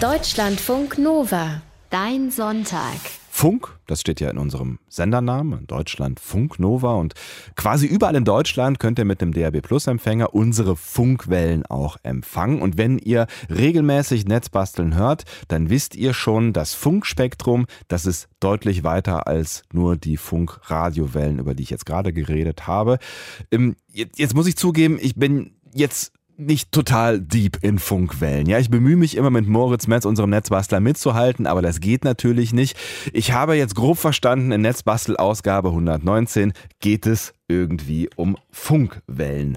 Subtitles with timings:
[0.00, 1.60] Deutschlandfunk Nova.
[1.90, 2.96] Dein Sonntag.
[3.28, 7.12] Funk, das steht ja in unserem Sendernamen, Deutschland Funk Nova und
[7.54, 12.62] quasi überall in Deutschland könnt ihr mit dem DAB Plus Empfänger unsere Funkwellen auch empfangen
[12.62, 18.84] und wenn ihr regelmäßig Netzbasteln hört, dann wisst ihr schon, das Funkspektrum, das ist deutlich
[18.84, 23.00] weiter als nur die Funkradiowellen, über die ich jetzt gerade geredet habe.
[23.50, 28.46] Ähm, jetzt muss ich zugeben, ich bin jetzt nicht total deep in Funkwellen.
[28.46, 32.52] Ja, ich bemühe mich immer mit Moritz Metz, unserem Netzbastler, mitzuhalten, aber das geht natürlich
[32.52, 32.76] nicht.
[33.12, 39.56] Ich habe jetzt grob verstanden, in Netzbastel Ausgabe 119 geht es irgendwie um Funkwellen.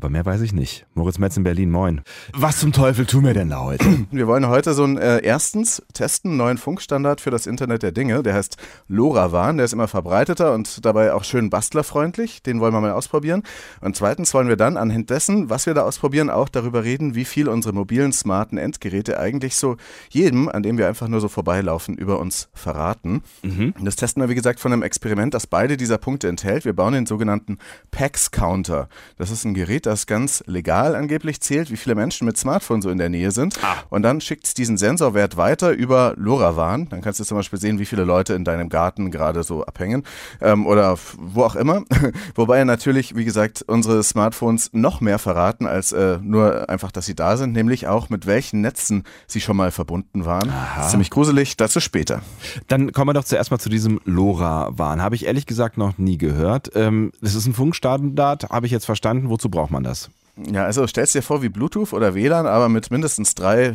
[0.00, 0.86] Aber mehr weiß ich nicht.
[0.94, 2.00] Moritz Metz in Berlin, moin.
[2.32, 3.84] Was zum Teufel tun wir denn da heute?
[4.10, 7.92] Wir wollen heute so ein äh, erstens testen, einen neuen Funkstandard für das Internet der
[7.92, 8.22] Dinge.
[8.22, 8.56] Der heißt
[8.88, 9.58] LoRaWAN.
[9.58, 12.42] Der ist immer verbreiteter und dabei auch schön bastlerfreundlich.
[12.42, 13.42] Den wollen wir mal ausprobieren.
[13.82, 17.26] Und zweitens wollen wir dann anhand dessen, was wir da ausprobieren, auch darüber reden, wie
[17.26, 19.76] viel unsere mobilen, smarten Endgeräte eigentlich so
[20.08, 23.22] jedem, an dem wir einfach nur so vorbeilaufen, über uns verraten.
[23.42, 23.74] Mhm.
[23.82, 26.64] Das testen wir, wie gesagt, von einem Experiment, das beide dieser Punkte enthält.
[26.64, 27.58] Wir bauen den sogenannten
[27.90, 28.88] PAX Counter.
[29.18, 32.90] Das ist ein Gerät, das ganz legal angeblich zählt, wie viele Menschen mit Smartphone so
[32.90, 33.58] in der Nähe sind.
[33.62, 33.76] Ah.
[33.88, 36.88] Und dann schickt es diesen Sensorwert weiter über LoRaWAN.
[36.88, 40.04] Dann kannst du zum Beispiel sehen, wie viele Leute in deinem Garten gerade so abhängen
[40.40, 41.82] ähm, oder wo auch immer.
[42.34, 47.14] Wobei natürlich, wie gesagt, unsere Smartphones noch mehr verraten als äh, nur einfach, dass sie
[47.14, 50.52] da sind, nämlich auch mit welchen Netzen sie schon mal verbunden waren.
[50.88, 52.22] Ziemlich gruselig, dazu später.
[52.68, 55.02] Dann kommen wir doch zuerst mal zu diesem LoRaWAN.
[55.02, 56.70] Habe ich ehrlich gesagt noch nie gehört.
[56.74, 59.28] Ähm, das ist ein Funkstandard, habe ich jetzt verstanden.
[59.40, 60.10] Wozu braucht man das?
[60.36, 63.74] Ja, also stellst dir vor wie Bluetooth oder WLAN, aber mit mindestens drei äh,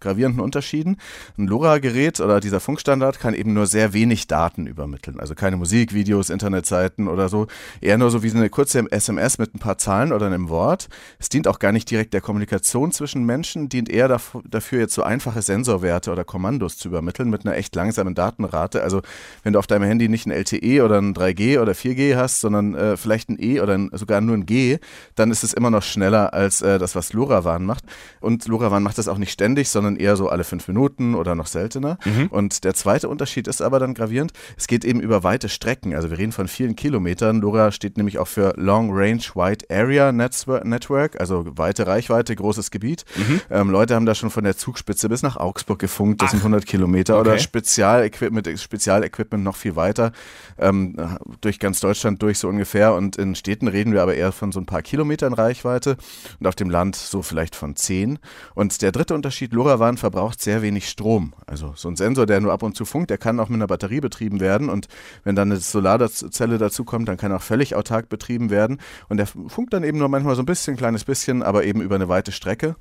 [0.00, 0.96] gravierenden Unterschieden.
[1.36, 5.20] Ein LoRa-Gerät oder dieser Funkstandard kann eben nur sehr wenig Daten übermitteln.
[5.20, 7.46] Also keine Musik, Videos, Internetseiten oder so.
[7.80, 10.88] Eher nur so wie eine kurze SMS mit ein paar Zahlen oder einem Wort.
[11.18, 15.02] Es dient auch gar nicht direkt der Kommunikation zwischen Menschen, dient eher dafür, jetzt so
[15.02, 18.82] einfache Sensorwerte oder Kommandos zu übermitteln mit einer echt langsamen Datenrate.
[18.82, 19.02] Also
[19.42, 22.74] wenn du auf deinem Handy nicht ein LTE oder ein 3G oder 4G hast, sondern
[22.74, 24.78] äh, vielleicht ein E oder ein, sogar nur ein G,
[25.14, 27.84] dann ist es immer noch schneller als äh, das, was LoRaWAN macht.
[28.20, 31.34] Und LoRaWAN macht das auch nicht ständig, sondern sondern eher so alle fünf Minuten oder
[31.34, 31.98] noch seltener.
[32.04, 32.26] Mhm.
[32.28, 35.94] Und der zweite Unterschied ist aber dann gravierend, es geht eben über weite Strecken.
[35.94, 37.40] Also wir reden von vielen Kilometern.
[37.40, 43.04] LoRa steht nämlich auch für Long Range Wide Area Network, also weite Reichweite, großes Gebiet.
[43.16, 43.40] Mhm.
[43.50, 46.32] Ähm, Leute haben da schon von der Zugspitze bis nach Augsburg gefunkt, das Ach.
[46.32, 47.30] sind 100 Kilometer okay.
[47.30, 50.12] oder Spezialequipment, Spezialequipment noch viel weiter,
[50.58, 50.96] ähm,
[51.40, 52.94] durch ganz Deutschland durch so ungefähr.
[52.94, 55.96] Und in Städten reden wir aber eher von so ein paar Kilometern Reichweite
[56.40, 58.18] und auf dem Land so vielleicht von 10.
[58.54, 61.32] Und der dritte Unterschied, LoRa LoRaWAN verbraucht sehr wenig Strom.
[61.46, 63.68] Also so ein Sensor, der nur ab und zu funkt, der kann auch mit einer
[63.68, 64.88] Batterie betrieben werden und
[65.24, 69.18] wenn dann eine Solarzelle dazu kommt, dann kann er auch völlig autark betrieben werden und
[69.18, 71.94] der funkt dann eben nur manchmal so ein bisschen, ein kleines bisschen, aber eben über
[71.94, 72.74] eine weite Strecke.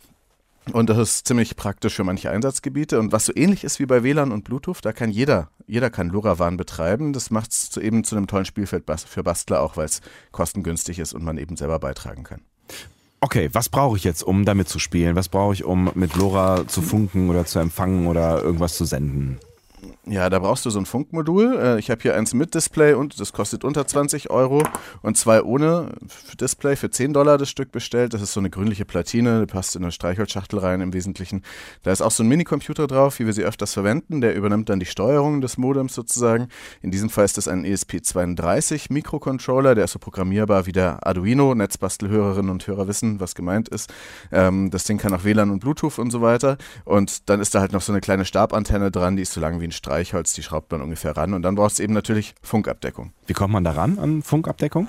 [0.73, 2.99] Und das ist ziemlich praktisch für manche Einsatzgebiete.
[2.99, 6.09] Und was so ähnlich ist wie bei WLAN und Bluetooth, da kann jeder, jeder kann
[6.09, 7.13] LoRaWAN betreiben.
[7.13, 10.01] Das macht es eben zu einem tollen Spielfeld für Bastler auch, weil es
[10.33, 12.41] kostengünstig ist und man eben selber beitragen kann
[13.21, 15.15] okay, was brauche ich jetzt, um damit zu spielen?
[15.15, 19.39] Was brauche ich, um mit Lora zu funken oder zu empfangen oder irgendwas zu senden?
[20.09, 21.59] Ja, da brauchst du so ein Funkmodul.
[21.59, 24.63] Äh, ich habe hier eins mit Display und das kostet unter 20 Euro
[25.01, 25.91] und zwei ohne
[26.39, 28.13] Display für 10 Dollar das Stück bestellt.
[28.13, 31.43] Das ist so eine grünliche Platine, die passt in eine Streichholzschachtel rein im Wesentlichen.
[31.83, 34.21] Da ist auch so ein Minicomputer drauf, wie wir sie öfters verwenden.
[34.21, 36.47] Der übernimmt dann die Steuerung des Modems sozusagen.
[36.81, 41.53] In diesem Fall ist das ein ESP32 Mikrocontroller, der ist so programmierbar wie der Arduino.
[41.53, 43.93] Netzbastelhörerinnen und Hörer wissen, was gemeint ist.
[44.31, 46.57] Ähm, das Ding kann auch WLAN und Bluetooth und so weiter.
[46.85, 49.59] Und dann ist da halt noch so eine kleine Stabantenne dran, die ist so lang
[49.59, 49.96] wie ein Streichholz,
[50.37, 51.33] die schraubt man ungefähr ran.
[51.33, 53.11] Und dann brauchst du eben natürlich Funkabdeckung.
[53.25, 54.87] Wie kommt man da ran an Funkabdeckung?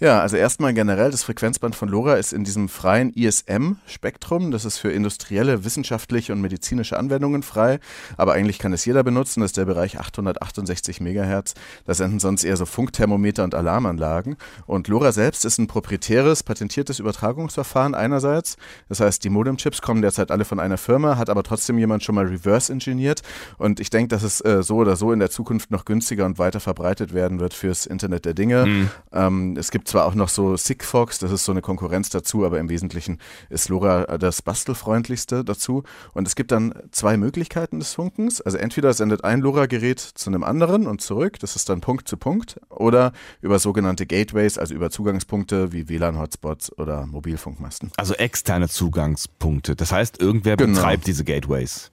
[0.00, 4.50] Ja, also erstmal generell, das Frequenzband von LoRa ist in diesem freien ISM-Spektrum.
[4.50, 7.80] Das ist für industrielle, wissenschaftliche und medizinische Anwendungen frei.
[8.16, 9.40] Aber eigentlich kann es jeder benutzen.
[9.40, 11.54] Das ist der Bereich 868 Megahertz.
[11.86, 14.36] Da senden sonst eher so Funkthermometer und Alarmanlagen.
[14.66, 18.56] Und LoRa selbst ist ein proprietäres, patentiertes Übertragungsverfahren einerseits.
[18.88, 22.14] Das heißt, die Modem-Chips kommen derzeit alle von einer Firma, hat aber trotzdem jemand schon
[22.14, 23.22] mal reverse-engineert.
[23.58, 26.38] Und ich denke, dass es äh, so oder so in der Zukunft noch günstiger und
[26.38, 28.66] weiter verbreitet werden wird fürs Internet der Dinge.
[28.66, 28.90] Mhm.
[29.12, 32.58] Ähm, es gibt zwar auch noch so Sigfox, das ist so eine Konkurrenz dazu, aber
[32.58, 33.18] im Wesentlichen
[33.50, 35.82] ist LoRa das bastelfreundlichste dazu.
[36.14, 38.40] Und es gibt dann zwei Möglichkeiten des Funkens.
[38.40, 42.16] Also entweder sendet ein LoRa-Gerät zu einem anderen und zurück, das ist dann Punkt zu
[42.16, 43.12] Punkt, oder
[43.42, 47.92] über sogenannte Gateways, also über Zugangspunkte wie WLAN-Hotspots oder Mobilfunkmasten.
[47.98, 49.76] Also externe Zugangspunkte.
[49.76, 50.76] Das heißt, irgendwer genau.
[50.76, 51.90] betreibt diese Gateways.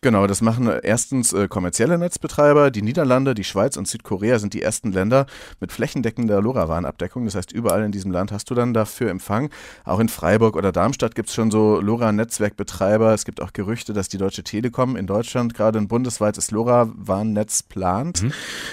[0.00, 2.70] Genau, das machen erstens äh, kommerzielle Netzbetreiber.
[2.70, 5.26] Die Niederlande, die Schweiz und Südkorea sind die ersten Länder
[5.58, 7.24] mit flächendeckender LoRaWAN-Abdeckung.
[7.24, 9.50] Das heißt, überall in diesem Land hast du dann dafür Empfang.
[9.84, 13.12] Auch in Freiburg oder Darmstadt gibt es schon so LoRa-Netzwerkbetreiber.
[13.12, 18.22] Es gibt auch Gerüchte, dass die Deutsche Telekom in Deutschland gerade ein bundesweites LoRaWAN-Netz plant.
[18.22, 18.32] Mhm.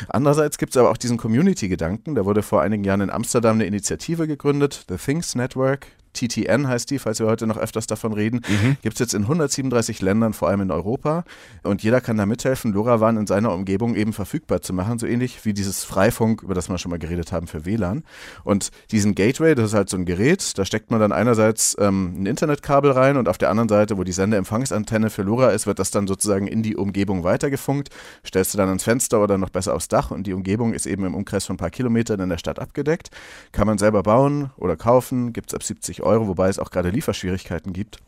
[0.09, 2.13] Andererseits gibt es aber auch diesen Community-Gedanken.
[2.13, 5.87] Da wurde vor einigen Jahren in Amsterdam eine Initiative gegründet, The Things Network.
[6.15, 8.41] TTN heißt die, falls wir heute noch öfters davon reden.
[8.47, 8.77] Mhm.
[8.81, 11.23] Gibt es jetzt in 137 Ländern, vor allem in Europa.
[11.63, 15.45] Und jeder kann da mithelfen, LoRaWAN in seiner Umgebung eben verfügbar zu machen, so ähnlich
[15.45, 18.03] wie dieses Freifunk, über das wir schon mal geredet haben für WLAN.
[18.43, 22.21] Und diesen Gateway, das ist halt so ein Gerät, da steckt man dann einerseits ähm,
[22.21, 25.79] ein Internetkabel rein und auf der anderen Seite, wo die Sendeempfangsantenne für LoRa ist, wird
[25.79, 27.89] das dann sozusagen in die Umgebung weitergefunkt.
[28.25, 31.05] Stellst du dann ans Fenster oder noch besser aufs Dach und die Umgebung ist eben
[31.05, 33.09] im Umkreis von ein paar Kilometern in der Stadt abgedeckt.
[33.51, 36.27] Kann man selber bauen oder kaufen, gibt es ab 70 Euro.
[36.27, 37.99] Wobei es auch gerade Lieferschwierigkeiten gibt.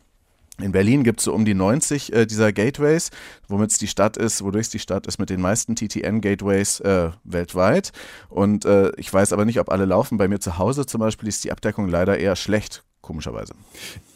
[0.59, 3.11] In Berlin gibt es so um die 90 äh, dieser Gateways,
[3.47, 7.11] womit es die Stadt ist, wodurch es die Stadt ist mit den meisten TTN-Gateways äh,
[7.23, 7.91] weltweit.
[8.29, 10.17] Und äh, ich weiß aber nicht, ob alle laufen.
[10.17, 13.53] Bei mir zu Hause zum Beispiel ist die Abdeckung leider eher schlecht komischerweise.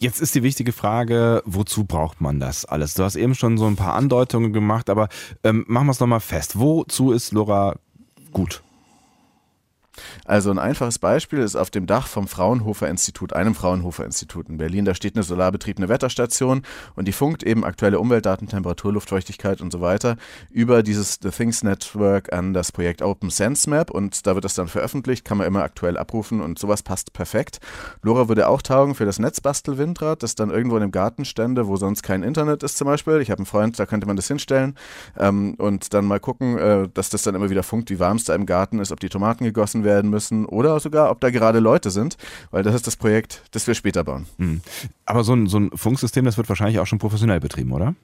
[0.00, 2.94] Jetzt ist die wichtige Frage, wozu braucht man das alles?
[2.94, 5.08] Du hast eben schon so ein paar Andeutungen gemacht, aber
[5.44, 6.58] ähm, machen wir es nochmal fest.
[6.58, 7.76] Wozu ist LoRa
[8.32, 8.62] gut?
[10.24, 14.56] Also ein einfaches Beispiel ist auf dem Dach vom Fraunhofer Institut, einem Fraunhofer Institut in
[14.56, 14.84] Berlin.
[14.84, 16.62] Da steht eine solarbetriebene Wetterstation
[16.94, 20.16] und die funkt eben aktuelle Umweltdaten, Temperatur, Luftfeuchtigkeit und so weiter
[20.50, 24.54] über dieses The Things Network an das Projekt Open Sense Map und da wird das
[24.54, 27.58] dann veröffentlicht, kann man immer aktuell abrufen und sowas passt perfekt.
[28.02, 31.76] LoRa würde auch taugen für das Netzbastel-Windrad, das dann irgendwo in einem Garten stände, wo
[31.76, 33.20] sonst kein Internet ist zum Beispiel.
[33.20, 34.76] Ich habe einen Freund, da könnte man das hinstellen
[35.18, 38.24] ähm, und dann mal gucken, äh, dass das dann immer wieder funkt, wie warm es
[38.24, 41.58] da im Garten ist, ob die Tomaten gegossen werden müssen oder sogar, ob da gerade
[41.58, 42.16] Leute sind,
[42.50, 44.26] weil das ist das Projekt, das wir später bauen.
[44.38, 44.60] Mhm.
[45.06, 47.94] Aber so ein, so ein Funksystem, das wird wahrscheinlich auch schon professionell betrieben, oder?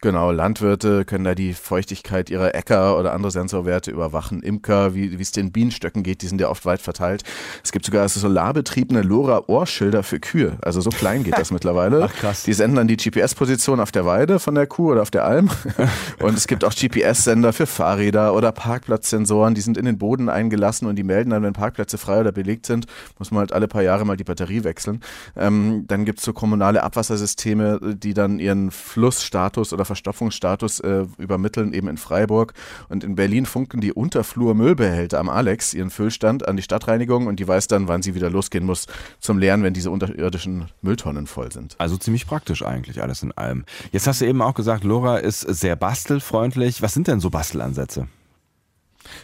[0.00, 4.42] Genau, Landwirte können da die Feuchtigkeit ihrer Äcker oder andere Sensorwerte überwachen.
[4.44, 7.24] Imker, wie es den Bienenstöcken geht, die sind ja oft weit verteilt.
[7.64, 10.56] Es gibt sogar solarbetriebene LoRa-Ohrschilder für Kühe.
[10.62, 12.04] Also so klein geht das mittlerweile.
[12.04, 12.44] Ach, krass.
[12.44, 15.50] Die senden dann die GPS-Position auf der Weide von der Kuh oder auf der Alm.
[16.20, 19.56] Und es gibt auch GPS-Sender für Fahrräder oder Parkplatzsensoren.
[19.56, 22.66] Die sind in den Boden eingelassen und die melden dann, wenn Parkplätze frei oder belegt
[22.66, 22.86] sind,
[23.18, 25.00] muss man halt alle paar Jahre mal die Batterie wechseln.
[25.36, 31.72] Ähm, dann gibt es so kommunale Abwassersysteme, die dann ihren Flussstatus oder Verstopfungsstatus äh, übermitteln,
[31.72, 32.54] eben in Freiburg.
[32.88, 37.48] Und in Berlin funken die Unterflur-Müllbehälter am Alex ihren Füllstand an die Stadtreinigung und die
[37.48, 38.86] weiß dann, wann sie wieder losgehen muss
[39.18, 41.74] zum Leeren, wenn diese unterirdischen Mülltonnen voll sind.
[41.78, 43.64] Also ziemlich praktisch eigentlich alles in allem.
[43.90, 46.80] Jetzt hast du eben auch gesagt, Laura ist sehr bastelfreundlich.
[46.82, 48.06] Was sind denn so Bastelansätze?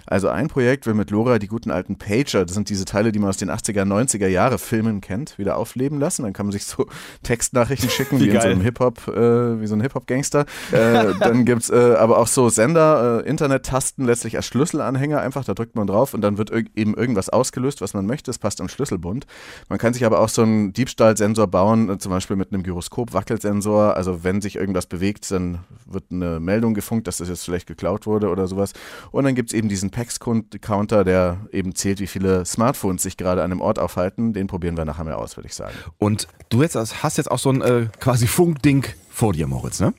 [0.06, 3.18] Also ein Projekt will mit Lora die guten alten Pager, das sind diese Teile, die
[3.18, 6.22] man aus den 80er, 90er Jahre Filmen kennt, wieder aufleben lassen.
[6.22, 6.86] Dann kann man sich so
[7.22, 10.46] Textnachrichten schicken, wie, wie in so einem Hip-Hop, äh, wie so ein Hip-Hop-Gangster.
[10.72, 15.44] Äh, dann gibt es äh, aber auch so Sender, äh, Internet-Tasten, letztlich als Schlüsselanhänger einfach,
[15.44, 18.30] da drückt man drauf und dann wird eben irgendwas ausgelöst, was man möchte.
[18.30, 19.26] Es passt am Schlüsselbund.
[19.68, 23.96] Man kann sich aber auch so einen Diebstahlsensor bauen, äh, zum Beispiel mit einem Gyroskop-Wackelsensor.
[23.96, 28.06] Also wenn sich irgendwas bewegt, dann wird eine Meldung gefunkt, dass das jetzt vielleicht geklaut
[28.06, 28.72] wurde oder sowas.
[29.10, 33.42] Und dann gibt es eben diesen PAX-Counter, der eben zählt, wie viele Smartphones sich gerade
[33.42, 34.32] an dem Ort aufhalten.
[34.32, 35.74] Den probieren wir nachher mal aus, würde ich sagen.
[35.98, 39.92] Und du jetzt hast jetzt auch so ein äh, quasi Funkding vor dir, Moritz, ne?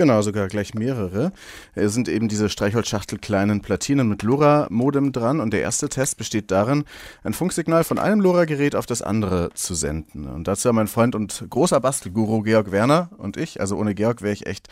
[0.00, 1.30] Genau, sogar gleich mehrere.
[1.74, 6.50] Es sind eben diese Streichholzschachtel kleinen Platinen mit LoRa-Modem dran und der erste Test besteht
[6.50, 6.84] darin,
[7.22, 10.26] ein Funksignal von einem LoRa-Gerät auf das andere zu senden.
[10.26, 14.22] Und dazu haben mein Freund und großer Bastelguru Georg Werner und ich, also ohne Georg
[14.22, 14.68] wäre ich echt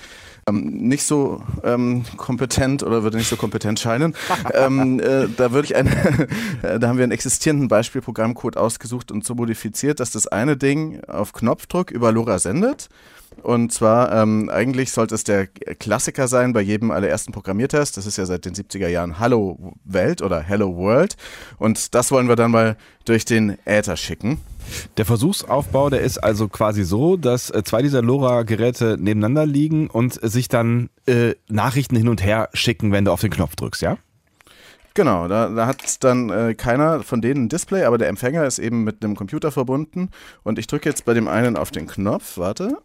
[0.48, 4.14] ähm, nicht so ähm, kompetent oder würde nicht so kompetent scheinen.
[4.54, 5.88] ähm, äh, da würde ich ein,
[6.62, 11.34] da haben wir einen existierenden Beispielprogrammcode ausgesucht und so modifiziert, dass das eine Ding auf
[11.34, 12.88] Knopfdruck über LoRa sendet
[13.42, 17.96] und zwar, ähm, eigentlich sollte es der Klassiker sein bei jedem allerersten Programmiertest.
[17.96, 21.16] Das ist ja seit den 70er Jahren Hallo Welt oder Hello World.
[21.58, 24.40] Und das wollen wir dann mal durch den Äther schicken.
[24.96, 30.18] Der Versuchsaufbau, der ist also quasi so, dass äh, zwei dieser LoRa-Geräte nebeneinander liegen und
[30.22, 33.96] sich dann äh, Nachrichten hin und her schicken, wenn du auf den Knopf drückst, ja?
[34.94, 38.58] Genau, da, da hat dann äh, keiner von denen ein Display, aber der Empfänger ist
[38.58, 40.10] eben mit einem Computer verbunden.
[40.42, 42.78] Und ich drücke jetzt bei dem einen auf den Knopf, warte.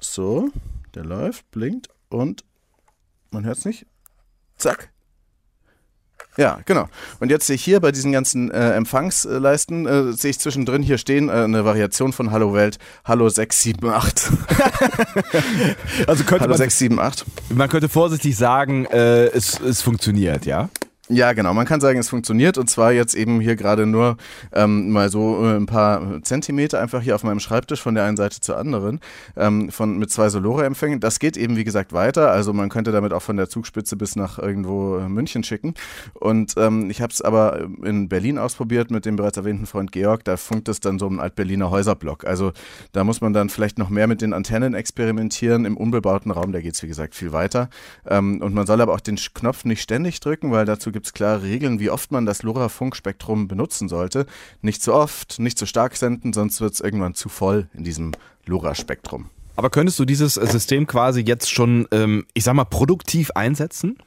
[0.00, 0.50] So,
[0.96, 2.44] der läuft, blinkt und
[3.30, 3.86] man hört es nicht.
[4.56, 4.90] Zack.
[6.38, 6.88] Ja, genau.
[7.20, 10.98] Und jetzt sehe ich hier bei diesen ganzen äh, Empfangsleisten, äh, sehe ich zwischendrin hier
[10.98, 14.38] stehen äh, eine Variation von Hallo Welt, Hallo 678.
[16.06, 17.26] also könnte Hallo man, 678.
[17.54, 20.68] Man könnte vorsichtig sagen, äh, es, es funktioniert, ja?
[21.08, 21.54] Ja, genau.
[21.54, 24.16] Man kann sagen, es funktioniert und zwar jetzt eben hier gerade nur
[24.52, 28.16] ähm, mal so äh, ein paar Zentimeter einfach hier auf meinem Schreibtisch von der einen
[28.16, 28.98] Seite zur anderen
[29.36, 30.98] ähm, von, mit zwei Solore-Empfängen.
[30.98, 32.32] Das geht eben, wie gesagt, weiter.
[32.32, 35.74] Also man könnte damit auch von der Zugspitze bis nach irgendwo äh, München schicken.
[36.14, 40.24] Und ähm, ich habe es aber in Berlin ausprobiert mit dem bereits erwähnten Freund Georg.
[40.24, 42.26] Da funkt es dann so ein Alt-Berliner Häuserblock.
[42.26, 42.50] Also
[42.90, 45.66] da muss man dann vielleicht noch mehr mit den Antennen experimentieren.
[45.66, 47.70] Im unbebauten Raum, da geht es, wie gesagt, viel weiter.
[48.08, 51.12] Ähm, und man soll aber auch den Knopf nicht ständig drücken, weil dazu gibt es
[51.12, 54.24] klare Regeln, wie oft man das LoRa-Funkspektrum benutzen sollte.
[54.62, 58.12] Nicht zu oft, nicht zu stark senden, sonst wird es irgendwann zu voll in diesem
[58.46, 59.28] LoRa-Spektrum.
[59.56, 63.98] Aber könntest du dieses System quasi jetzt schon, ähm, ich sag mal, produktiv einsetzen?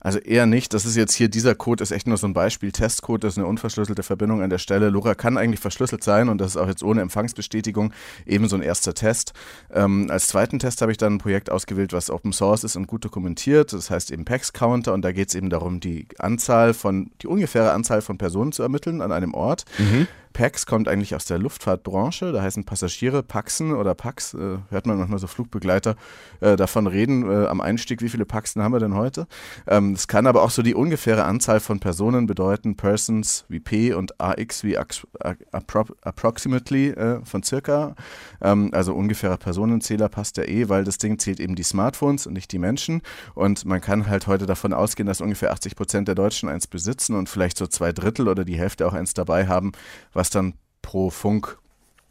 [0.00, 0.74] Also eher nicht.
[0.74, 2.72] Das ist jetzt hier, dieser Code ist echt nur so ein Beispiel.
[2.72, 4.90] Testcode, das ist eine unverschlüsselte Verbindung an der Stelle.
[4.90, 7.92] LoRa kann eigentlich verschlüsselt sein und das ist auch jetzt ohne Empfangsbestätigung
[8.26, 9.32] eben so ein erster Test.
[9.72, 12.86] Ähm, als zweiten Test habe ich dann ein Projekt ausgewählt, was Open Source ist und
[12.86, 13.72] gut dokumentiert.
[13.72, 17.26] Das heißt eben PAX Counter und da geht es eben darum, die Anzahl von, die
[17.26, 19.64] ungefähre Anzahl von Personen zu ermitteln an einem Ort.
[19.78, 20.06] Mhm.
[20.32, 22.32] PAX kommt eigentlich aus der Luftfahrtbranche.
[22.32, 25.96] Da heißen Passagiere Paxen oder Pax, äh, hört man manchmal so Flugbegleiter
[26.40, 29.26] äh, davon reden äh, am Einstieg, wie viele Paxen haben wir denn heute?
[29.66, 34.20] Ähm, kann aber auch so die ungefähre Anzahl von Personen bedeuten, Persons wie P und
[34.20, 37.94] AX wie appro approximately äh, von circa.
[38.40, 42.34] Ähm, also ungefährer Personenzähler passt ja eh, weil das Ding zählt eben die Smartphones und
[42.34, 43.02] nicht die Menschen.
[43.34, 47.14] Und man kann halt heute davon ausgehen, dass ungefähr 80 Prozent der Deutschen eins besitzen
[47.14, 49.72] und vielleicht so zwei Drittel oder die Hälfte auch eins dabei haben,
[50.18, 51.56] was dann pro Funk,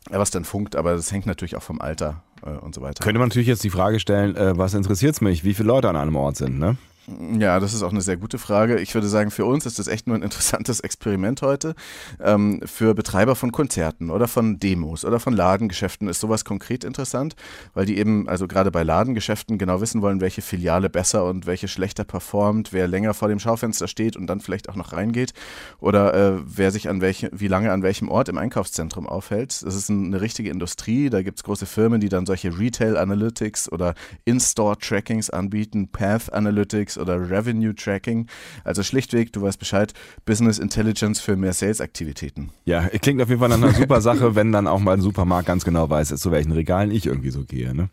[0.10, 3.04] äh, was dann funkt, aber das hängt natürlich auch vom Alter äh, und so weiter.
[3.04, 5.90] Könnte man natürlich jetzt die Frage stellen, äh, was interessiert es mich, wie viele Leute
[5.90, 6.78] an einem Ort sind, ne?
[7.10, 8.82] Ja, das ist auch eine sehr gute Frage.
[8.82, 11.74] Ich würde sagen, für uns ist das echt nur ein interessantes Experiment heute.
[12.20, 17.38] Ähm, für Betreiber von Konzerten oder von Demos oder von Ladengeschäften ist sowas konkret interessant,
[17.74, 21.70] weil die eben, also gerade bei Ladengeschäften genau wissen wollen, welche Filiale besser und welche
[21.70, 25.32] schlechter performt, wer länger vor dem Schaufenster steht und dann vielleicht auch noch reingeht
[25.80, 29.64] oder äh, wer sich an welche, wie lange an welchem Ort im Einkaufszentrum aufhält.
[29.64, 31.10] Das ist eine richtige Industrie.
[31.10, 33.94] Da gibt es große Firmen, die dann solche Retail Analytics oder
[34.26, 38.28] In-Store Trackings anbieten, Path Analytics oder Revenue Tracking.
[38.64, 39.94] Also schlichtweg, du weißt Bescheid,
[40.26, 42.52] Business Intelligence für mehr Sales-Aktivitäten.
[42.66, 45.48] Ja, klingt auf jeden Fall nach einer super Sache, wenn dann auch mal ein Supermarkt
[45.48, 47.74] ganz genau weiß, zu welchen Regalen ich irgendwie so gehe.
[47.76, 47.90] Ne?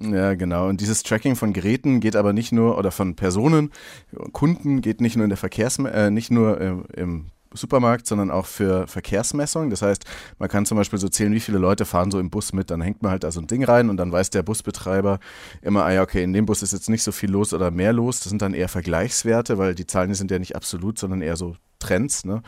[0.00, 0.68] Ja, genau.
[0.68, 3.70] Und dieses Tracking von Geräten geht aber nicht nur, oder von Personen,
[4.32, 8.46] Kunden geht nicht nur in der Verkehrs, äh, nicht nur äh, im Supermarkt, sondern auch
[8.46, 9.70] für Verkehrsmessung.
[9.70, 10.04] Das heißt,
[10.38, 12.70] man kann zum Beispiel so zählen, wie viele Leute fahren so im Bus mit.
[12.70, 15.18] Dann hängt man halt da so ein Ding rein und dann weiß der Busbetreiber
[15.62, 17.92] immer, ah ja, okay, in dem Bus ist jetzt nicht so viel los oder mehr
[17.92, 18.20] los.
[18.20, 21.56] Das sind dann eher Vergleichswerte, weil die Zahlen sind ja nicht absolut, sondern eher so
[21.80, 22.24] Trends.
[22.24, 22.42] Ne?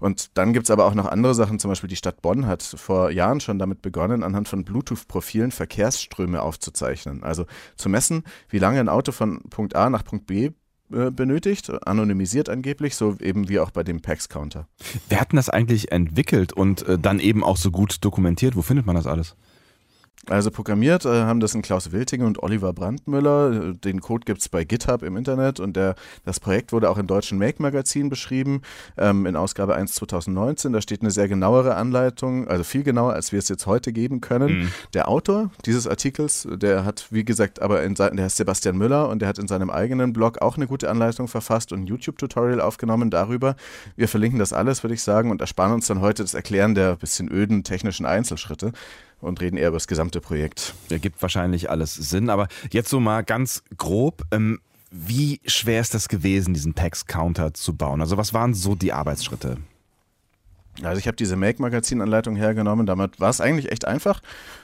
[0.00, 1.60] Und dann gibt es aber auch noch andere Sachen.
[1.60, 6.42] Zum Beispiel die Stadt Bonn hat vor Jahren schon damit begonnen, anhand von Bluetooth-Profilen Verkehrsströme
[6.42, 7.22] aufzuzeichnen.
[7.22, 7.46] Also
[7.76, 10.50] zu messen, wie lange ein Auto von Punkt A nach Punkt B
[10.88, 14.66] benötigt, anonymisiert angeblich, so eben wie auch bei dem PAX-Counter.
[15.08, 18.56] Wer hat denn das eigentlich entwickelt und äh, dann eben auch so gut dokumentiert?
[18.56, 19.36] Wo findet man das alles?
[20.30, 23.72] Also programmiert äh, haben das ein Klaus Wilting und Oliver Brandmüller.
[23.72, 25.94] Den Code gibt es bei GitHub im Internet und der,
[26.24, 28.62] das Projekt wurde auch im deutschen Make-Magazin beschrieben,
[28.96, 30.72] ähm, in Ausgabe 1 2019.
[30.72, 34.20] Da steht eine sehr genauere Anleitung, also viel genauer, als wir es jetzt heute geben
[34.20, 34.58] können.
[34.58, 34.72] Mhm.
[34.92, 39.20] Der Autor dieses Artikels, der hat, wie gesagt, aber in der heißt Sebastian Müller und
[39.20, 43.10] der hat in seinem eigenen Blog auch eine gute Anleitung verfasst und ein YouTube-Tutorial aufgenommen
[43.10, 43.56] darüber.
[43.96, 46.96] Wir verlinken das alles, würde ich sagen, und ersparen uns dann heute das Erklären der
[46.96, 48.72] bisschen öden technischen Einzelschritte
[49.20, 50.74] und reden eher über das gesamte Projekt.
[50.90, 54.22] Der gibt wahrscheinlich alles Sinn, aber jetzt so mal ganz grob.
[54.30, 54.60] Ähm,
[54.90, 58.00] wie schwer ist das gewesen, diesen Pax-Counter zu bauen?
[58.00, 59.58] Also was waren so die Arbeitsschritte?
[60.82, 62.86] Also ich habe diese Make-Magazin-Anleitung hergenommen.
[62.86, 64.20] Damit war es eigentlich echt einfach.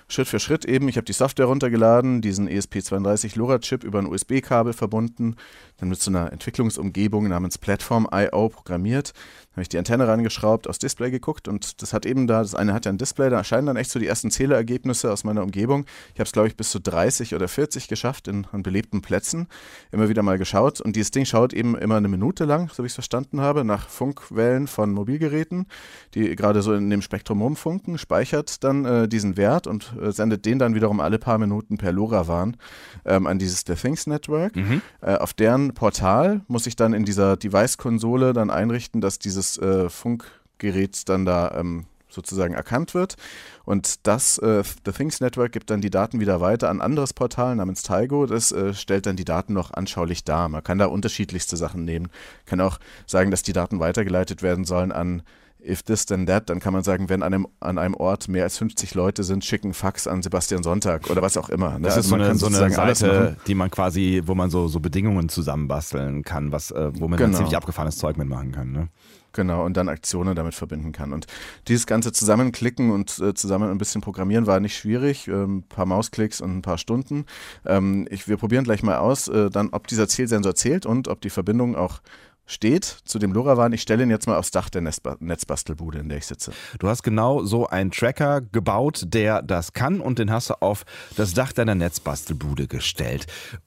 [0.09, 0.89] Schritt für Schritt eben.
[0.89, 5.37] Ich habe die Software runtergeladen, diesen ESP32 LoRa-Chip über ein USB-Kabel verbunden,
[5.79, 9.13] dann mit so einer Entwicklungsumgebung namens Platform.io programmiert.
[9.15, 12.55] Dann habe ich die Antenne rangeschraubt, aufs Display geguckt und das hat eben da, das
[12.55, 15.43] eine hat ja ein Display, da erscheinen dann echt so die ersten Zählerergebnisse aus meiner
[15.43, 15.87] Umgebung.
[16.13, 19.47] Ich habe es, glaube ich, bis zu 30 oder 40 geschafft in, an belebten Plätzen.
[19.93, 22.87] Immer wieder mal geschaut und dieses Ding schaut eben immer eine Minute lang, so wie
[22.87, 25.67] ich es verstanden habe, nach Funkwellen von Mobilgeräten,
[26.15, 30.59] die gerade so in dem Spektrum rumfunken, speichert dann äh, diesen Wert und sendet den
[30.59, 32.57] dann wiederum alle paar Minuten per LoRaWAN
[33.05, 34.57] ähm, an dieses The Things Network.
[34.57, 34.83] Mhm.
[35.01, 39.89] Äh, auf deren Portal muss ich dann in dieser Device-Konsole dann einrichten, dass dieses äh,
[39.89, 43.17] Funkgerät dann da ähm, sozusagen erkannt wird.
[43.65, 47.13] Und das äh, The Things Network gibt dann die Daten wieder weiter an ein anderes
[47.13, 48.27] Portal namens Taigo.
[48.27, 50.49] Das äh, stellt dann die Daten noch anschaulich dar.
[50.49, 52.09] Man kann da unterschiedlichste Sachen nehmen.
[52.47, 55.23] Kann auch sagen, dass die Daten weitergeleitet werden sollen an
[55.67, 58.45] if this then that, dann kann man sagen, wenn an einem, an einem Ort mehr
[58.45, 61.79] als 50 Leute sind, schicken Fax an Sebastian Sonntag oder was auch immer.
[61.79, 61.87] Ne?
[61.87, 64.81] Das ist also so eine, so eine Seite, die man quasi, wo man so, so
[64.81, 67.37] Bedingungen zusammenbasteln kann, was, äh, wo man genau.
[67.37, 68.73] ziemlich abgefahrenes Zeug mitmachen kann.
[68.73, 68.89] Ne?
[69.35, 71.13] Genau, und dann Aktionen damit verbinden kann.
[71.13, 71.27] Und
[71.67, 75.27] dieses ganze Zusammenklicken und äh, zusammen ein bisschen programmieren war nicht schwierig.
[75.27, 77.27] Ein ähm, paar Mausklicks und ein paar Stunden.
[77.67, 81.21] Ähm, ich, wir probieren gleich mal aus, äh, dann, ob dieser Zählsensor zählt und ob
[81.21, 82.01] die Verbindung auch
[82.47, 86.19] steht zu dem LoRaWAN, ich stelle ihn jetzt mal aufs Dach der Netzbastelbude, in der
[86.19, 86.53] ich sitze.
[86.79, 90.85] Du hast genau so einen Tracker gebaut, der das kann und den hast du auf
[91.17, 93.27] das Dach deiner Netzbastelbude gestellt.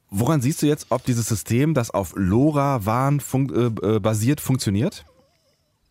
[0.10, 5.06] Woran siehst du jetzt, ob dieses System, das auf LoRaWAN fun äh, äh basiert, funktioniert?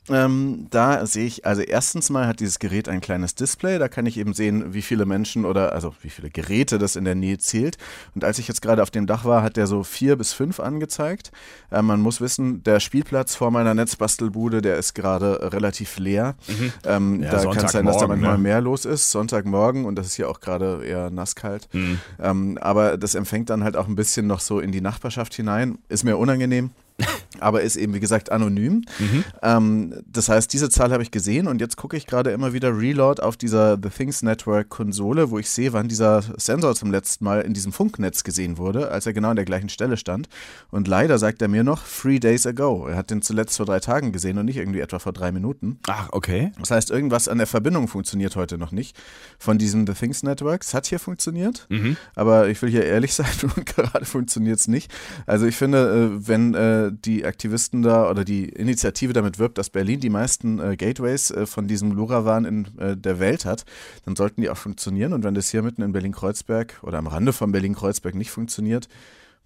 [0.08, 4.06] Ähm, da sehe ich, also erstens mal hat dieses Gerät ein kleines Display, da kann
[4.06, 7.38] ich eben sehen, wie viele Menschen oder also wie viele Geräte das in der Nähe
[7.38, 7.76] zählt.
[8.14, 10.60] Und als ich jetzt gerade auf dem Dach war, hat der so vier bis fünf
[10.60, 11.32] angezeigt.
[11.70, 16.36] Äh, man muss wissen, der Spielplatz vor meiner Netzbastelbude, der ist gerade relativ leer.
[16.46, 16.72] Mhm.
[16.84, 18.42] Ähm, ja, da kann es sein, dass da manchmal ne?
[18.42, 21.68] mehr los ist, Sonntagmorgen und das ist hier auch gerade eher nasskalt.
[21.72, 22.00] Mhm.
[22.20, 25.78] Ähm, aber das empfängt dann halt auch ein bisschen noch so in die Nachbarschaft hinein.
[25.88, 26.70] Ist mir unangenehm
[27.40, 28.82] aber ist eben, wie gesagt, anonym.
[28.98, 29.24] Mhm.
[29.42, 32.76] Ähm, das heißt, diese Zahl habe ich gesehen und jetzt gucke ich gerade immer wieder
[32.76, 37.24] Reload auf dieser The Things Network Konsole, wo ich sehe, wann dieser Sensor zum letzten
[37.24, 40.28] Mal in diesem Funknetz gesehen wurde, als er genau an der gleichen Stelle stand.
[40.70, 42.86] Und leider sagt er mir noch three days ago.
[42.86, 45.78] Er hat den zuletzt vor drei Tagen gesehen und nicht irgendwie etwa vor drei Minuten.
[45.86, 46.52] Ach, okay.
[46.58, 48.96] Das heißt, irgendwas an der Verbindung funktioniert heute noch nicht
[49.38, 50.62] von diesem The Things Network.
[50.62, 51.96] Es hat hier funktioniert, mhm.
[52.14, 54.92] aber ich will hier ehrlich sein und gerade funktioniert es nicht.
[55.26, 59.70] Also ich finde, äh, wenn äh, die Aktivisten da oder die Initiative damit wirbt, dass
[59.70, 63.64] Berlin die meisten äh, Gateways äh, von diesem LoRaWAN in äh, der Welt hat,
[64.04, 65.12] dann sollten die auch funktionieren.
[65.12, 68.88] Und wenn das hier mitten in Berlin-Kreuzberg oder am Rande von Berlin-Kreuzberg nicht funktioniert,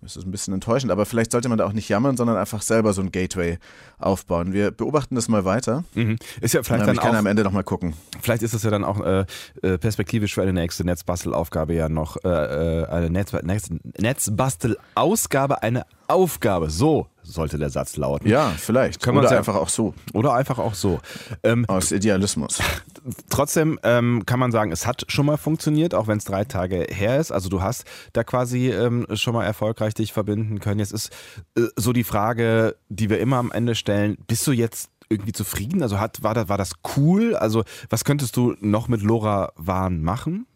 [0.03, 2.63] das ist ein bisschen enttäuschend, aber vielleicht sollte man da auch nicht jammern, sondern einfach
[2.63, 3.59] selber so ein Gateway
[3.99, 4.55] aufbauen.
[4.55, 5.85] Wir beobachten das mal weiter.
[5.95, 6.17] Mhm.
[6.41, 7.95] Ist ja vielleicht dann ich kann auch, am Ende nochmal gucken.
[8.23, 9.27] Vielleicht ist es ja dann auch äh,
[9.63, 13.69] äh, perspektivisch für eine nächste Netzbastelaufgabe ja noch äh, äh eine Netz, Netz,
[13.99, 16.71] Netzbastelausgabe, eine Aufgabe.
[16.71, 18.29] So sollte der Satz lauten.
[18.29, 19.03] Ja, vielleicht.
[19.03, 19.95] Können oder einfach auch so.
[20.13, 21.01] Oder einfach auch so.
[21.43, 22.59] Ähm, Aus Idealismus.
[23.31, 26.87] Trotzdem ähm, kann man sagen, es hat schon mal funktioniert, auch wenn es drei Tage
[26.91, 27.31] her ist.
[27.31, 30.81] Also du hast da quasi ähm, schon mal erfolgreich dich verbinden können.
[30.81, 31.11] Jetzt ist
[31.57, 35.83] äh, so die Frage, die wir immer am Ende stellen, bist du jetzt irgendwie zufrieden?
[35.83, 37.35] Also hat, war, das, war das cool?
[37.35, 40.47] Also was könntest du noch mit Lora Wahn machen?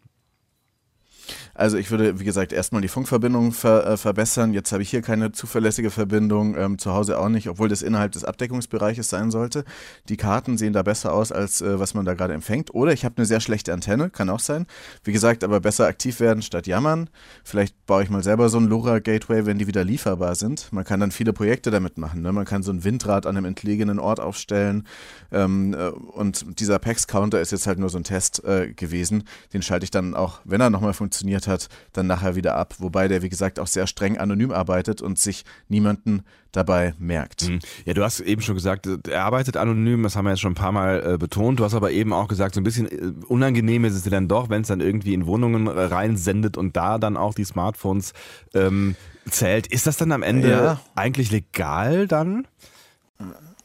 [1.55, 4.53] Also ich würde, wie gesagt, erstmal die Funkverbindung ver, äh, verbessern.
[4.53, 8.11] Jetzt habe ich hier keine zuverlässige Verbindung, ähm, zu Hause auch nicht, obwohl das innerhalb
[8.11, 9.63] des Abdeckungsbereiches sein sollte.
[10.09, 12.75] Die Karten sehen da besser aus, als äh, was man da gerade empfängt.
[12.75, 14.65] Oder ich habe eine sehr schlechte Antenne, kann auch sein.
[15.05, 17.09] Wie gesagt, aber besser aktiv werden statt jammern.
[17.45, 20.73] Vielleicht baue ich mal selber so ein LoRa-Gateway, wenn die wieder lieferbar sind.
[20.73, 22.21] Man kann dann viele Projekte damit machen.
[22.21, 22.33] Ne?
[22.33, 24.85] Man kann so ein Windrad an einem entlegenen Ort aufstellen.
[25.31, 29.23] Ähm, äh, und dieser PAX-Counter ist jetzt halt nur so ein Test äh, gewesen.
[29.53, 32.75] Den schalte ich dann auch, wenn er nochmal funktioniert, hat, dann nachher wieder ab.
[32.79, 37.49] Wobei der, wie gesagt, auch sehr streng anonym arbeitet und sich niemanden dabei merkt.
[37.49, 37.59] Mhm.
[37.85, 40.55] Ja, du hast eben schon gesagt, er arbeitet anonym, das haben wir jetzt schon ein
[40.55, 41.59] paar Mal äh, betont.
[41.59, 44.27] Du hast aber eben auch gesagt, so ein bisschen äh, unangenehm ist es dir dann
[44.27, 48.13] doch, wenn es dann irgendwie in Wohnungen reinsendet und da dann auch die Smartphones
[48.53, 48.95] ähm,
[49.29, 49.67] zählt.
[49.67, 50.81] Ist das dann am Ende ja.
[50.95, 52.47] eigentlich legal dann?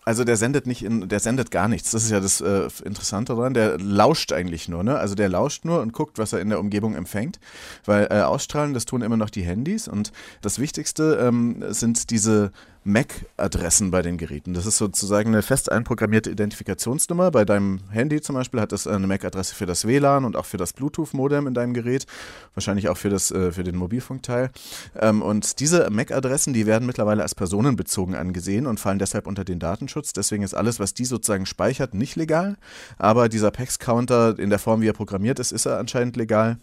[0.05, 1.91] Also der sendet nicht in, der sendet gar nichts.
[1.91, 3.53] Das ist ja das äh, Interessante daran.
[3.53, 4.99] Der lauscht eigentlich nur, ne?
[4.99, 7.39] Also der lauscht nur und guckt, was er in der Umgebung empfängt.
[7.85, 9.89] Weil äh, ausstrahlen, das tun immer noch die Handys.
[9.89, 12.51] Und das Wichtigste ähm, sind diese
[12.85, 14.55] MAC-Adressen bei den Geräten.
[14.55, 17.31] Das ist sozusagen eine fest einprogrammierte Identifikationsnummer.
[17.31, 20.57] Bei deinem Handy zum Beispiel hat das eine MAC-Adresse für das WLAN und auch für
[20.57, 22.07] das Bluetooth-Modem in deinem Gerät,
[22.55, 24.51] wahrscheinlich auch für, das, äh, für den Mobilfunkteil.
[24.99, 29.59] Ähm, und diese MAC-Adressen, die werden mittlerweile als personenbezogen angesehen und fallen deshalb unter den
[29.59, 30.15] Datenschutz.
[30.15, 32.57] Deswegen ist alles, was die sozusagen speichert, nicht legal.
[32.97, 36.57] Aber dieser PAX-Counter in der Form, wie er programmiert ist, ist er anscheinend legal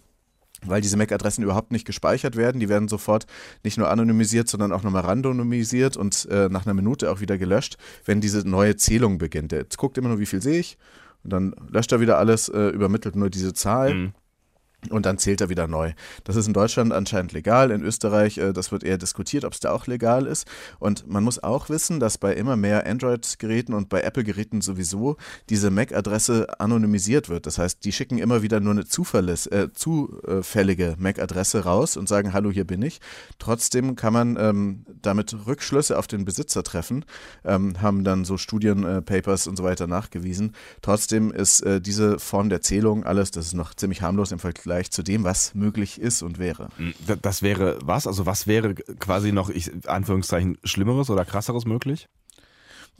[0.66, 2.60] weil diese MAC-Adressen überhaupt nicht gespeichert werden.
[2.60, 3.26] Die werden sofort
[3.64, 7.76] nicht nur anonymisiert, sondern auch nochmal randomisiert und äh, nach einer Minute auch wieder gelöscht,
[8.04, 9.52] wenn diese neue Zählung beginnt.
[9.52, 10.78] Jetzt guckt immer nur, wie viel sehe ich
[11.24, 13.94] und dann löscht er wieder alles, äh, übermittelt nur diese Zahl.
[13.94, 14.12] Mhm.
[14.90, 15.92] Und dann zählt er wieder neu.
[16.22, 19.58] Das ist in Deutschland anscheinend legal, in Österreich, äh, das wird eher diskutiert, ob es
[19.58, 20.46] da auch legal ist.
[20.78, 25.16] Und man muss auch wissen, dass bei immer mehr Android-Geräten und bei Apple-Geräten sowieso
[25.50, 27.46] diese MAC-Adresse anonymisiert wird.
[27.46, 32.52] Das heißt, die schicken immer wieder nur eine äh, zufällige MAC-Adresse raus und sagen, hallo,
[32.52, 33.00] hier bin ich.
[33.40, 37.04] Trotzdem kann man ähm, damit Rückschlüsse auf den Besitzer treffen,
[37.44, 40.54] ähm, haben dann so Studienpapers äh, und so weiter nachgewiesen.
[40.82, 44.67] Trotzdem ist äh, diese Form der Zählung alles, das ist noch ziemlich harmlos im Vergleich
[44.68, 46.68] Vergleich zu dem, was möglich ist und wäre.
[46.76, 48.06] Hm, das wäre was?
[48.06, 52.06] Also was wäre quasi noch, ich, Anführungszeichen, Schlimmeres oder Krasseres möglich?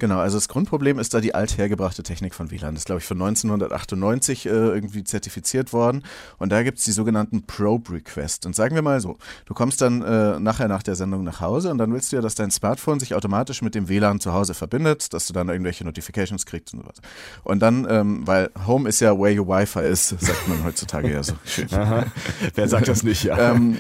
[0.01, 2.75] Genau, also das Grundproblem ist da die althergebrachte Technik von WLAN.
[2.75, 6.05] Das ist, glaube ich, von 1998 äh, irgendwie zertifiziert worden.
[6.39, 8.47] Und da gibt es die sogenannten Probe Requests.
[8.47, 11.73] Und sagen wir mal so, du kommst dann äh, nachher nach der Sendung nach Hause
[11.73, 14.55] und dann willst du ja, dass dein Smartphone sich automatisch mit dem WLAN zu Hause
[14.55, 16.99] verbindet, dass du dann irgendwelche Notifications kriegst und sowas.
[17.43, 21.25] Und dann, ähm, weil Home ist ja where your Wi-Fi ist, sagt man heutzutage ja
[21.25, 21.73] so schön.
[21.73, 22.07] Aha.
[22.55, 23.51] Wer sagt das nicht, ja.
[23.51, 23.77] ähm,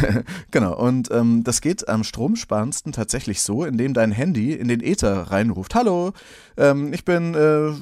[0.52, 5.22] genau, und ähm, das geht am stromsparendsten tatsächlich so, indem dein Handy in den Ether
[5.32, 6.12] reinruft ruft, hallo,
[6.56, 7.72] ähm, ich bin äh,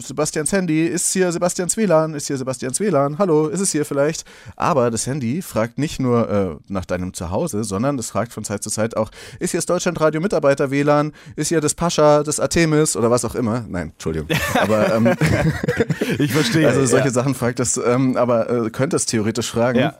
[0.00, 4.24] Sebastians Handy, ist hier Sebastians WLAN, ist hier Sebastians WLAN, hallo, ist es hier vielleicht?
[4.56, 8.62] Aber das Handy fragt nicht nur äh, nach deinem Zuhause, sondern es fragt von Zeit
[8.62, 12.96] zu Zeit auch, ist hier das Deutschlandradio Mitarbeiter WLAN, ist hier das Pascha, das Artemis
[12.96, 13.64] oder was auch immer?
[13.68, 14.28] Nein, Entschuldigung.
[14.54, 15.14] Aber ähm,
[16.18, 16.66] ich verstehe.
[16.66, 17.12] Also solche ja.
[17.12, 19.78] Sachen fragt das, ähm, aber äh, könnte es theoretisch fragen.
[19.78, 19.98] Ja.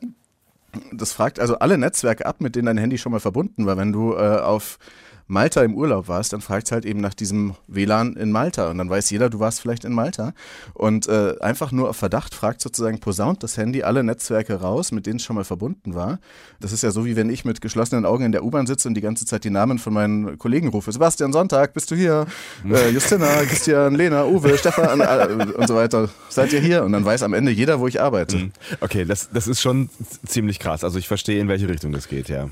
[0.92, 3.76] Das fragt also alle Netzwerke ab, mit denen dein Handy schon mal verbunden war.
[3.76, 4.78] Wenn du äh, auf
[5.26, 8.78] Malta im Urlaub warst, dann fragt es halt eben nach diesem WLAN in Malta und
[8.78, 10.34] dann weiß jeder, du warst vielleicht in Malta.
[10.74, 15.06] Und äh, einfach nur auf Verdacht fragt sozusagen, posaunt das Handy alle Netzwerke raus, mit
[15.06, 16.18] denen es schon mal verbunden war.
[16.60, 18.94] Das ist ja so, wie wenn ich mit geschlossenen Augen in der U-Bahn sitze und
[18.94, 20.92] die ganze Zeit die Namen von meinen Kollegen rufe.
[20.92, 22.26] Sebastian Sonntag, bist du hier?
[22.74, 26.08] Äh, Justina, Christian, Lena, Uwe, Stefan äh, und so weiter.
[26.28, 26.82] Seid ihr hier?
[26.82, 28.36] Und dann weiß am Ende jeder, wo ich arbeite.
[28.36, 28.52] Mhm.
[28.80, 29.90] Okay, das, das ist schon
[30.26, 30.82] ziemlich krass.
[30.82, 32.48] Also ich verstehe, in welche Richtung das geht, ja.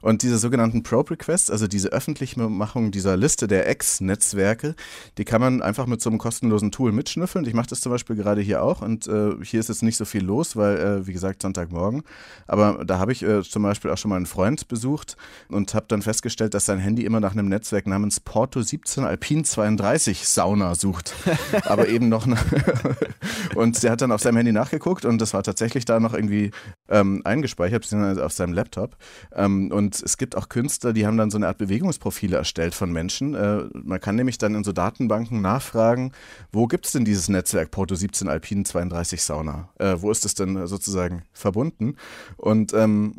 [0.00, 4.74] Und diese sogenannten Probe Requests, also diese öffentliche Machung dieser Liste der Ex-Netzwerke,
[5.18, 7.44] die kann man einfach mit so einem kostenlosen Tool mitschnüffeln.
[7.46, 10.04] Ich mache das zum Beispiel gerade hier auch und äh, hier ist jetzt nicht so
[10.04, 12.02] viel los, weil, äh, wie gesagt, Sonntagmorgen.
[12.46, 15.16] Aber da habe ich äh, zum Beispiel auch schon mal einen Freund besucht
[15.48, 19.42] und habe dann festgestellt, dass sein Handy immer nach einem Netzwerk namens Porto 17 Alpine
[19.42, 21.14] 32 Sauna sucht.
[21.64, 22.26] Aber eben noch.
[23.54, 26.50] und der hat dann auf seinem Handy nachgeguckt und das war tatsächlich da noch irgendwie
[26.88, 28.96] ähm, eingespeichert, beziehungsweise auf seinem Laptop.
[29.34, 32.92] Ähm, und es gibt auch Künstler, die haben dann so eine Art Bewegungsprofile erstellt von
[32.92, 33.34] Menschen.
[33.34, 36.12] Äh, man kann nämlich dann in so Datenbanken nachfragen,
[36.52, 39.68] wo gibt es denn dieses Netzwerk Porto 17 Alpine 32 Sauna?
[39.78, 41.96] Äh, wo ist es denn sozusagen verbunden?
[42.36, 43.16] Und ähm,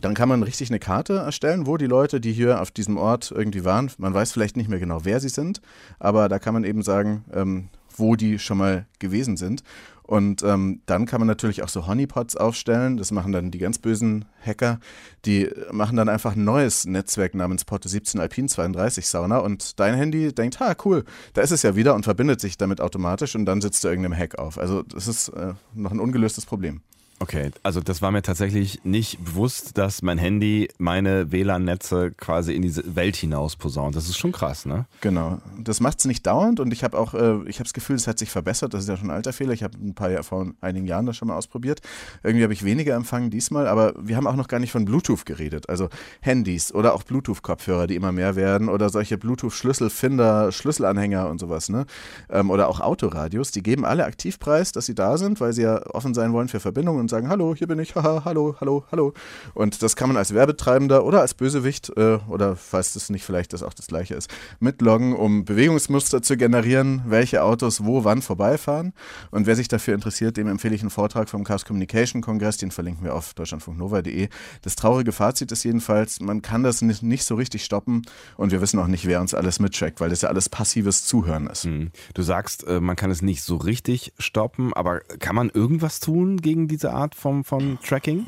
[0.00, 3.32] dann kann man richtig eine Karte erstellen, wo die Leute, die hier auf diesem Ort
[3.34, 5.60] irgendwie waren, man weiß vielleicht nicht mehr genau, wer sie sind,
[5.98, 9.62] aber da kann man eben sagen, ähm, wo die schon mal gewesen sind.
[10.06, 12.96] Und ähm, dann kann man natürlich auch so Honeypots aufstellen.
[12.96, 14.78] Das machen dann die ganz bösen Hacker.
[15.24, 19.38] Die machen dann einfach ein neues Netzwerk namens Porto 17 Alpine 32 Sauna.
[19.38, 22.80] Und dein Handy denkt, ha, cool, da ist es ja wieder und verbindet sich damit
[22.80, 24.58] automatisch und dann sitzt du irgendeinem Hack auf.
[24.58, 26.82] Also das ist äh, noch ein ungelöstes Problem.
[27.18, 32.60] Okay, also das war mir tatsächlich nicht bewusst, dass mein Handy meine WLAN-Netze quasi in
[32.60, 33.96] diese Welt hinaus posaunt.
[33.96, 34.84] Das ist schon krass, ne?
[35.00, 35.38] Genau.
[35.58, 38.06] Das macht es nicht dauernd und ich habe auch, äh, ich habe das Gefühl, es
[38.06, 38.74] hat sich verbessert.
[38.74, 39.54] Das ist ja schon ein alter Fehler.
[39.54, 41.80] Ich habe ein paar vor einigen Jahren das schon mal ausprobiert.
[42.22, 45.24] Irgendwie habe ich weniger empfangen diesmal, aber wir haben auch noch gar nicht von Bluetooth
[45.24, 45.70] geredet.
[45.70, 45.88] Also
[46.20, 51.86] Handys oder auch Bluetooth-Kopfhörer, die immer mehr werden oder solche Bluetooth-Schlüsselfinder, Schlüsselanhänger und sowas, ne?
[52.28, 55.80] Ähm, oder auch Autoradios, die geben alle Aktivpreis, dass sie da sind, weil sie ja
[55.86, 59.14] offen sein wollen für Verbindungen und sagen, hallo, hier bin ich, haha, hallo, hallo, hallo.
[59.54, 63.52] Und das kann man als Werbetreibender oder als Bösewicht äh, oder falls das nicht vielleicht
[63.52, 68.92] das auch das gleiche ist, mitloggen, um Bewegungsmuster zu generieren, welche Autos wo wann vorbeifahren.
[69.30, 72.72] Und wer sich dafür interessiert, dem empfehle ich einen Vortrag vom Chaos Communication Kongress, den
[72.72, 74.28] verlinken wir auf deutschlandfunknova.de.
[74.62, 78.02] Das traurige Fazit ist jedenfalls, man kann das nicht, nicht so richtig stoppen
[78.36, 81.46] und wir wissen auch nicht, wer uns alles mitcheckt, weil das ja alles passives Zuhören
[81.46, 81.64] ist.
[81.64, 81.92] Hm.
[82.14, 86.38] Du sagst, äh, man kann es nicht so richtig stoppen, aber kann man irgendwas tun
[86.38, 88.24] gegen diese Art von vom Tracking?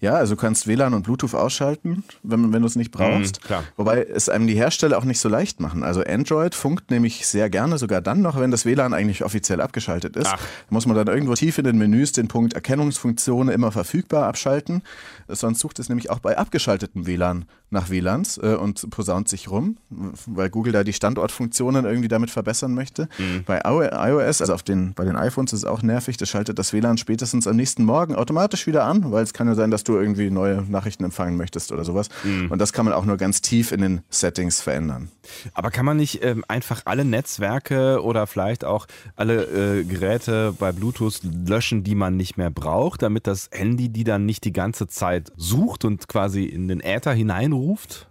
[0.00, 3.40] Ja, also du kannst WLAN und Bluetooth ausschalten, wenn, wenn du es nicht brauchst.
[3.48, 5.82] Mhm, Wobei es einem die Hersteller auch nicht so leicht machen.
[5.82, 10.16] Also Android funkt nämlich sehr gerne, sogar dann noch, wenn das WLAN eigentlich offiziell abgeschaltet
[10.16, 10.28] ist.
[10.28, 10.40] Ach.
[10.70, 14.82] muss man dann irgendwo tief in den Menüs den Punkt Erkennungsfunktionen immer verfügbar abschalten.
[15.28, 19.76] Sonst sucht es nämlich auch bei abgeschaltetem WLAN nach WLANs äh, und posaunt sich rum,
[19.90, 23.08] weil Google da die Standortfunktionen irgendwie damit verbessern möchte.
[23.18, 23.42] Mhm.
[23.44, 26.72] Bei iOS, also auf den, bei den iPhones ist es auch nervig, das schaltet das
[26.72, 29.98] WLAN spätestens am nächsten Morgen automatisch wieder an, weil es kann ja sein, dass du
[29.98, 32.08] irgendwie neue Nachrichten empfangen möchtest oder sowas.
[32.24, 32.50] Mhm.
[32.50, 35.10] Und das kann man auch nur ganz tief in den Settings verändern.
[35.52, 38.86] Aber kann man nicht ähm, einfach alle Netzwerke oder vielleicht auch
[39.16, 44.04] alle äh, Geräte bei Bluetooth löschen, die man nicht mehr braucht, damit das Handy die
[44.04, 48.08] dann nicht die ganze Zeit sucht und quasi in den Äther hineinruft?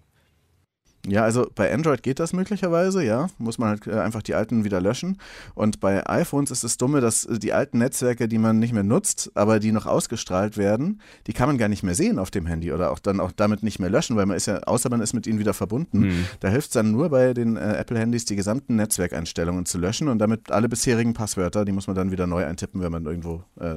[1.08, 3.28] Ja, also bei Android geht das möglicherweise, ja.
[3.38, 5.18] Muss man halt äh, einfach die alten wieder löschen.
[5.54, 8.84] Und bei iPhones ist es dumme, dass äh, die alten Netzwerke, die man nicht mehr
[8.84, 12.46] nutzt, aber die noch ausgestrahlt werden, die kann man gar nicht mehr sehen auf dem
[12.46, 15.02] Handy oder auch dann auch damit nicht mehr löschen, weil man ist ja, außer man
[15.02, 16.00] ist mit ihnen wieder verbunden.
[16.00, 16.26] Mhm.
[16.40, 20.20] Da hilft es dann nur bei den äh, Apple-Handys, die gesamten Netzwerkeinstellungen zu löschen und
[20.20, 23.76] damit alle bisherigen Passwörter, die muss man dann wieder neu eintippen, wenn man irgendwo äh,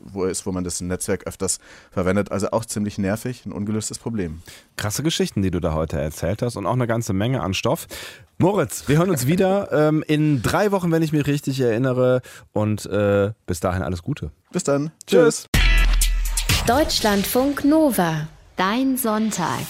[0.00, 1.58] wo ist, wo man das Netzwerk öfters
[1.90, 2.32] verwendet.
[2.32, 4.42] Also auch ziemlich nervig, ein ungelöstes Problem.
[4.76, 7.86] Krasse Geschichten, die du da heute erzählt hast und auch eine ganze Menge an Stoff.
[8.38, 12.22] Moritz, wir hören uns wieder ähm, in drei Wochen, wenn ich mich richtig erinnere.
[12.52, 14.30] Und äh, bis dahin alles Gute.
[14.50, 14.90] Bis dann.
[15.06, 15.46] Tschüss.
[16.66, 18.28] Deutschlandfunk Nova.
[18.56, 19.66] Dein Sonntag.